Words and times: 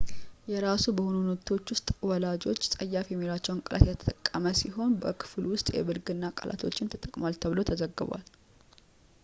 የራሱ 0.51 0.85
በሆኑት 0.97 1.19
ኖቶች 1.29 1.65
ውስጥ 1.73 1.87
ወላጆች 2.09 2.61
ፀያፍ 2.75 3.07
የሚሏቸውን 3.13 3.61
ቃላት 3.67 3.85
የተጠቀመ 3.91 4.53
ሲሆን 4.61 4.97
በክፍል 5.03 5.45
ውስጥ 5.53 5.67
የብልግና 5.77 6.33
ቃላቶችንም 6.39 6.91
ተጠቅሟል 6.95 7.37
ተብሎ 7.45 7.59
ተዘግቧል 7.71 8.25